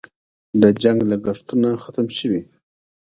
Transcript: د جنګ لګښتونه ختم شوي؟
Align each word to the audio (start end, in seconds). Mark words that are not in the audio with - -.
د 0.61 0.63
جنګ 0.81 0.99
لګښتونه 1.11 1.69
ختم 1.83 2.07
شوي؟ 2.17 2.41